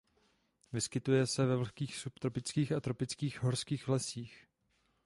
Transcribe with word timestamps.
Vyskytuje 0.73 1.27
se 1.27 1.45
ve 1.45 1.55
vlhkých 1.55 1.95
subtropických 1.97 2.71
a 2.71 2.79
tropických 2.79 3.43
horských 3.43 3.87
lesích. 3.87 4.47